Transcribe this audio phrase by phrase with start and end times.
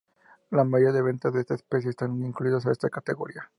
[0.49, 3.47] La mayoría de ventas de esta especie están incluidas en esta categoría.